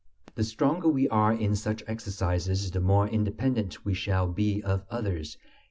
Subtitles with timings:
[0.33, 5.37] The stronger we are in such exercises, the more independent we shall be of others.